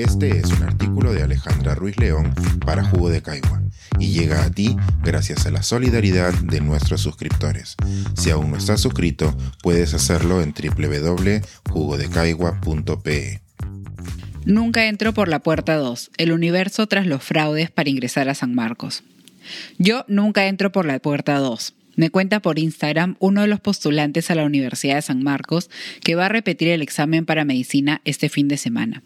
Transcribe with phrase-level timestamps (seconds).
[0.00, 2.32] Este es un artículo de Alejandra Ruiz León
[2.64, 3.60] para Jugo de Caigua
[3.98, 7.76] y llega a ti gracias a la solidaridad de nuestros suscriptores.
[8.16, 13.42] Si aún no estás suscrito, puedes hacerlo en www.jugodecaigua.pe.
[14.46, 18.54] Nunca entro por la puerta 2, el universo tras los fraudes para ingresar a San
[18.54, 19.02] Marcos.
[19.76, 21.74] Yo nunca entro por la puerta 2.
[21.96, 25.68] Me cuenta por Instagram uno de los postulantes a la Universidad de San Marcos
[26.02, 29.02] que va a repetir el examen para medicina este fin de semana.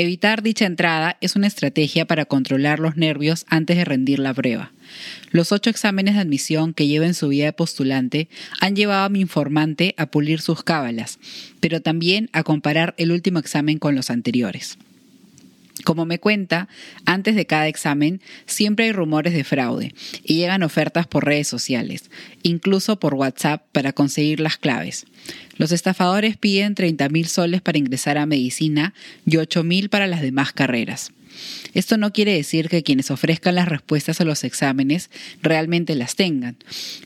[0.00, 4.70] Evitar dicha entrada es una estrategia para controlar los nervios antes de rendir la prueba.
[5.32, 8.28] Los ocho exámenes de admisión que lleva en su vida de postulante
[8.60, 11.18] han llevado a mi informante a pulir sus cábalas,
[11.58, 14.78] pero también a comparar el último examen con los anteriores.
[15.88, 16.68] Como me cuenta,
[17.06, 22.10] antes de cada examen siempre hay rumores de fraude y llegan ofertas por redes sociales,
[22.42, 25.06] incluso por WhatsApp para conseguir las claves.
[25.56, 28.92] Los estafadores piden 30 mil soles para ingresar a medicina
[29.24, 31.10] y 8 mil para las demás carreras.
[31.74, 35.10] Esto no quiere decir que quienes ofrezcan las respuestas a los exámenes
[35.42, 36.56] realmente las tengan,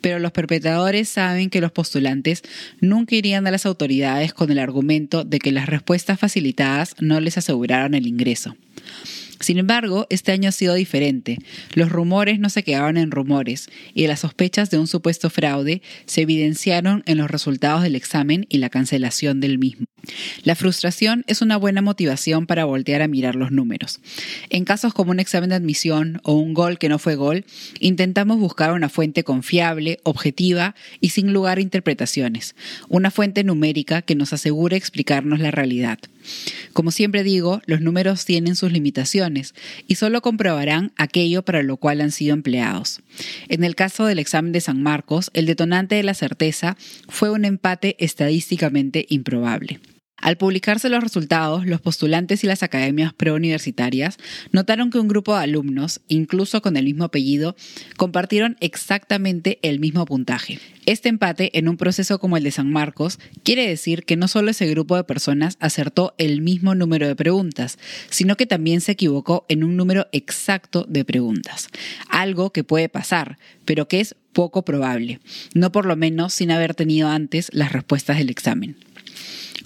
[0.00, 2.42] pero los perpetradores saben que los postulantes
[2.80, 7.38] nunca irían a las autoridades con el argumento de que las respuestas facilitadas no les
[7.38, 8.56] aseguraron el ingreso.
[9.40, 11.38] Sin embargo, este año ha sido diferente.
[11.74, 16.22] Los rumores no se quedaron en rumores y las sospechas de un supuesto fraude se
[16.22, 19.86] evidenciaron en los resultados del examen y la cancelación del mismo.
[20.42, 24.00] La frustración es una buena motivación para voltear a mirar los números.
[24.50, 27.44] En casos como un examen de admisión o un gol que no fue gol,
[27.80, 32.54] intentamos buscar una fuente confiable, objetiva y sin lugar a interpretaciones,
[32.88, 35.98] una fuente numérica que nos asegure explicarnos la realidad.
[36.72, 39.54] Como siempre digo, los números tienen sus limitaciones
[39.86, 43.00] y solo comprobarán aquello para lo cual han sido empleados.
[43.48, 46.76] En el caso del examen de San Marcos, el detonante de la certeza
[47.08, 49.80] fue un empate estadísticamente improbable.
[50.18, 54.16] Al publicarse los resultados, los postulantes y las academias preuniversitarias
[54.50, 57.54] notaron que un grupo de alumnos, incluso con el mismo apellido,
[57.96, 60.58] compartieron exactamente el mismo puntaje.
[60.86, 64.50] Este empate en un proceso como el de San Marcos quiere decir que no solo
[64.50, 67.78] ese grupo de personas acertó el mismo número de preguntas,
[68.08, 71.68] sino que también se equivocó en un número exacto de preguntas.
[72.08, 75.20] Algo que puede pasar, pero que es poco probable,
[75.54, 78.76] no por lo menos sin haber tenido antes las respuestas del examen.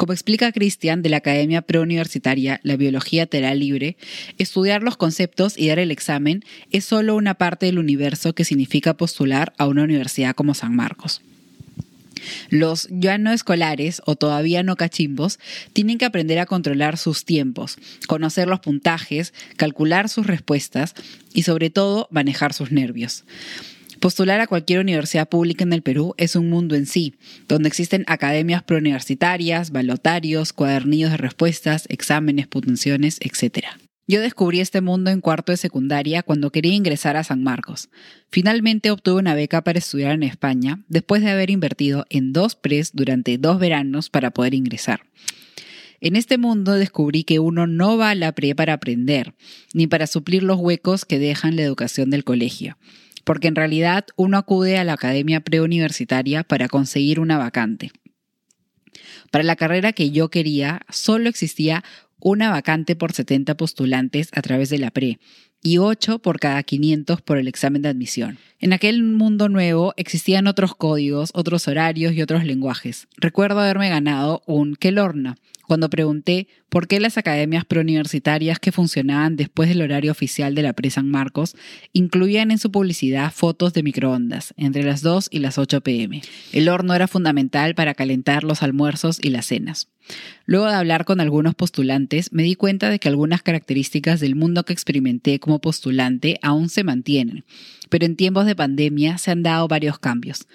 [0.00, 3.98] Como explica Cristian de la Academia Preuniversitaria La Biología Teral Libre,
[4.38, 8.96] estudiar los conceptos y dar el examen es solo una parte del universo que significa
[8.96, 11.20] postular a una universidad como San Marcos.
[12.48, 15.38] Los ya no escolares o todavía no cachimbos
[15.74, 20.94] tienen que aprender a controlar sus tiempos, conocer los puntajes, calcular sus respuestas
[21.34, 23.24] y sobre todo manejar sus nervios.
[24.00, 27.16] Postular a cualquier universidad pública en el Perú es un mundo en sí,
[27.46, 33.66] donde existen academias preuniversitarias, balotarios, cuadernillos de respuestas, exámenes, puntuaciones, etc.
[34.08, 37.90] Yo descubrí este mundo en cuarto de secundaria cuando quería ingresar a San Marcos.
[38.30, 42.92] Finalmente obtuve una beca para estudiar en España, después de haber invertido en dos pres
[42.94, 45.02] durante dos veranos para poder ingresar.
[46.00, 49.34] En este mundo descubrí que uno no va a la pre para aprender,
[49.74, 52.78] ni para suplir los huecos que dejan la educación del colegio
[53.24, 57.92] porque en realidad uno acude a la academia preuniversitaria para conseguir una vacante.
[59.30, 61.84] Para la carrera que yo quería, solo existía
[62.18, 65.18] una vacante por 70 postulantes a través de la pre
[65.62, 68.38] y 8 por cada 500 por el examen de admisión.
[68.58, 73.08] En aquel mundo nuevo existían otros códigos, otros horarios y otros lenguajes.
[73.16, 75.36] Recuerdo haberme ganado un Kelorna,
[75.70, 80.72] cuando pregunté por qué las academias preuniversitarias que funcionaban después del horario oficial de la
[80.72, 81.54] Pre San Marcos
[81.92, 86.22] incluían en su publicidad fotos de microondas entre las 2 y las 8 pm.
[86.52, 89.86] El horno era fundamental para calentar los almuerzos y las cenas.
[90.44, 94.64] Luego de hablar con algunos postulantes, me di cuenta de que algunas características del mundo
[94.64, 97.44] que experimenté como postulante aún se mantienen
[97.90, 100.46] pero en tiempos de pandemia se han dado varios cambios.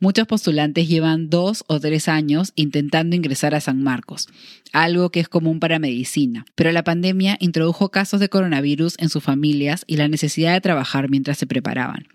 [0.00, 4.28] Muchos postulantes llevan dos o tres años intentando ingresar a San Marcos,
[4.72, 9.22] algo que es común para medicina, pero la pandemia introdujo casos de coronavirus en sus
[9.22, 12.06] familias y la necesidad de trabajar mientras se preparaban.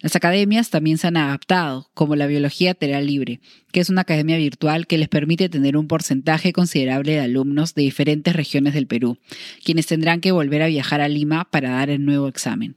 [0.00, 3.40] Las academias también se han adaptado, como la Biología Teral Libre,
[3.72, 7.82] que es una academia virtual que les permite tener un porcentaje considerable de alumnos de
[7.82, 9.18] diferentes regiones del Perú,
[9.64, 12.76] quienes tendrán que volver a viajar a Lima para dar el nuevo examen.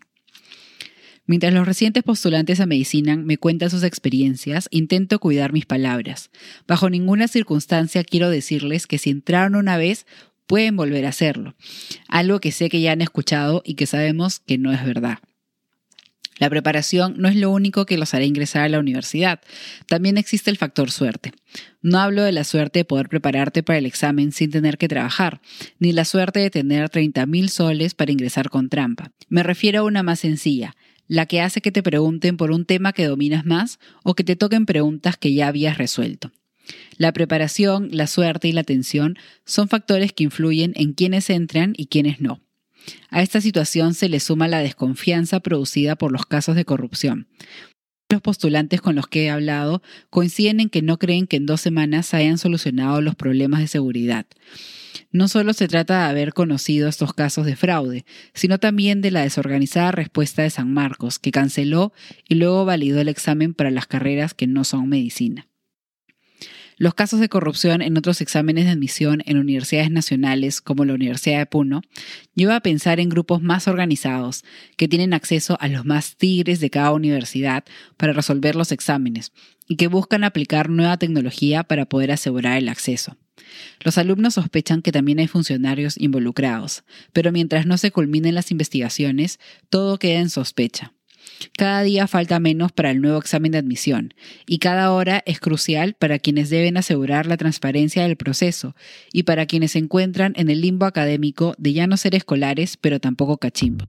[1.30, 6.32] Mientras los recientes postulantes a medicina me cuentan sus experiencias, intento cuidar mis palabras.
[6.68, 10.08] Bajo ninguna circunstancia quiero decirles que si entraron una vez,
[10.48, 11.54] pueden volver a hacerlo.
[12.08, 15.20] Algo que sé que ya han escuchado y que sabemos que no es verdad.
[16.40, 19.42] La preparación no es lo único que los hará ingresar a la universidad.
[19.88, 21.34] También existe el factor suerte.
[21.82, 25.42] No hablo de la suerte de poder prepararte para el examen sin tener que trabajar,
[25.80, 29.12] ni la suerte de tener 30 mil soles para ingresar con trampa.
[29.28, 30.76] Me refiero a una más sencilla,
[31.10, 34.38] la que hace que te pregunten por un tema que dominas más o que te
[34.38, 36.32] toquen preguntas que ya habías resuelto.
[36.98, 41.88] La preparación, la suerte y la atención son factores que influyen en quienes entran y
[41.88, 42.42] quienes no.
[43.10, 47.28] A esta situación se le suma la desconfianza producida por los casos de corrupción.
[48.12, 51.62] Los postulantes con los que he hablado coinciden en que no creen que en dos
[51.62, 54.26] semanas hayan solucionado los problemas de seguridad.
[55.12, 59.22] No solo se trata de haber conocido estos casos de fraude, sino también de la
[59.22, 61.94] desorganizada respuesta de San Marcos, que canceló
[62.28, 65.49] y luego validó el examen para las carreras que no son medicina.
[66.80, 71.40] Los casos de corrupción en otros exámenes de admisión en universidades nacionales, como la Universidad
[71.40, 71.82] de Puno,
[72.36, 74.46] lleva a pensar en grupos más organizados,
[74.78, 77.66] que tienen acceso a los más tigres de cada universidad
[77.98, 79.34] para resolver los exámenes,
[79.68, 83.18] y que buscan aplicar nueva tecnología para poder asegurar el acceso.
[83.82, 89.38] Los alumnos sospechan que también hay funcionarios involucrados, pero mientras no se culminen las investigaciones,
[89.70, 90.94] todo queda en sospecha.
[91.58, 94.14] Cada día falta menos para el nuevo examen de admisión
[94.46, 98.76] y cada hora es crucial para quienes deben asegurar la transparencia del proceso
[99.14, 103.00] y para quienes se encuentran en el limbo académico de ya no ser escolares pero
[103.00, 103.86] tampoco cachimbo.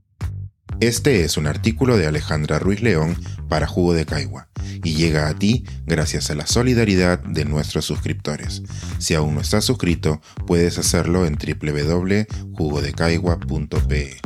[0.81, 3.15] Este es un artículo de Alejandra Ruiz León
[3.49, 4.49] para Jugo de Caigua
[4.83, 8.63] y llega a ti gracias a la solidaridad de nuestros suscriptores.
[8.99, 14.21] Si aún no estás suscrito, puedes hacerlo en www.jugodecaigua.pe.